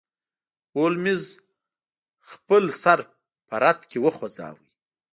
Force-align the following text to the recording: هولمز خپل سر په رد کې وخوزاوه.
هولمز 0.75 1.23
خپل 2.31 2.63
سر 2.83 2.99
په 3.47 3.55
رد 3.63 3.79
کې 3.89 3.97
وخوزاوه. 4.05 4.61